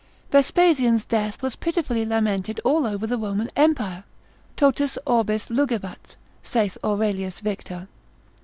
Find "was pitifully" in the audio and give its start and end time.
1.43-2.03